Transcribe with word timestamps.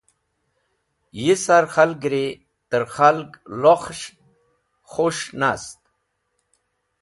Yisar 1.23 1.65
khalgri 1.73 2.25
tẽr 2.69 2.83
khalg 2.95 3.29
lokhs̃hẽn 3.61 4.17
khus̃h 4.91 5.23
nast. 5.39 5.79